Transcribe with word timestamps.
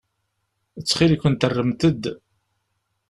Ttxil-kent 0.79 1.47
rremt-d. 1.49 2.03